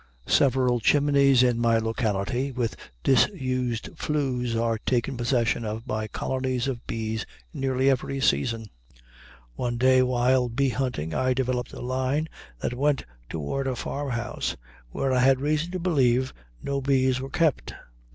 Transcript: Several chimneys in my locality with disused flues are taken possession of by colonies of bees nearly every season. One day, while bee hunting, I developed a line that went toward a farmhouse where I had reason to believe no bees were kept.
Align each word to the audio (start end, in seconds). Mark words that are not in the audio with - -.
Several 0.25 0.79
chimneys 0.79 1.43
in 1.43 1.59
my 1.61 1.77
locality 1.77 2.51
with 2.51 2.75
disused 3.03 3.91
flues 3.95 4.55
are 4.55 4.79
taken 4.79 5.15
possession 5.15 5.63
of 5.63 5.85
by 5.85 6.07
colonies 6.07 6.67
of 6.67 6.87
bees 6.87 7.23
nearly 7.53 7.87
every 7.87 8.19
season. 8.19 8.65
One 9.53 9.77
day, 9.77 10.01
while 10.01 10.49
bee 10.49 10.69
hunting, 10.69 11.13
I 11.13 11.35
developed 11.35 11.71
a 11.73 11.81
line 11.81 12.29
that 12.61 12.73
went 12.73 13.05
toward 13.29 13.67
a 13.67 13.75
farmhouse 13.75 14.55
where 14.89 15.13
I 15.13 15.19
had 15.19 15.39
reason 15.39 15.69
to 15.73 15.79
believe 15.79 16.33
no 16.63 16.81
bees 16.81 17.21
were 17.21 17.29
kept. 17.29 17.75